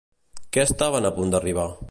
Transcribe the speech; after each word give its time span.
Què 0.55 0.63
estaven 0.69 1.09
a 1.11 1.15
punt 1.19 1.35
d'arribar? 1.37 1.73